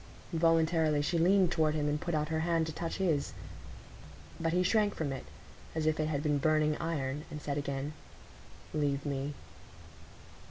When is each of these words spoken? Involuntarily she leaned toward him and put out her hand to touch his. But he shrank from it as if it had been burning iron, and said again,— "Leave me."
Involuntarily 0.33 1.03
she 1.03 1.19
leaned 1.19 1.51
toward 1.51 1.75
him 1.75 1.87
and 1.87 2.01
put 2.01 2.15
out 2.15 2.29
her 2.29 2.39
hand 2.39 2.65
to 2.65 2.73
touch 2.73 2.95
his. 2.97 3.33
But 4.39 4.51
he 4.51 4.63
shrank 4.63 4.95
from 4.95 5.13
it 5.13 5.25
as 5.75 5.85
if 5.85 5.99
it 5.99 6.07
had 6.07 6.23
been 6.23 6.39
burning 6.39 6.75
iron, 6.77 7.23
and 7.29 7.39
said 7.39 7.55
again,— 7.59 7.93
"Leave 8.73 9.05
me." 9.05 9.35